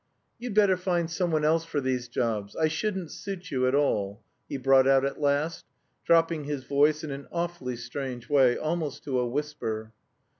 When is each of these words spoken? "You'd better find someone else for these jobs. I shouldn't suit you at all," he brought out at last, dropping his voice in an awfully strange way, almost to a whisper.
"You'd 0.39 0.55
better 0.55 0.77
find 0.77 1.11
someone 1.11 1.45
else 1.45 1.63
for 1.63 1.79
these 1.79 2.07
jobs. 2.07 2.55
I 2.55 2.67
shouldn't 2.69 3.11
suit 3.11 3.51
you 3.51 3.67
at 3.67 3.75
all," 3.75 4.23
he 4.49 4.57
brought 4.57 4.87
out 4.87 5.05
at 5.05 5.21
last, 5.21 5.63
dropping 6.05 6.45
his 6.45 6.63
voice 6.63 7.03
in 7.03 7.11
an 7.11 7.27
awfully 7.31 7.75
strange 7.75 8.27
way, 8.27 8.57
almost 8.57 9.03
to 9.03 9.19
a 9.19 9.29
whisper. 9.29 9.91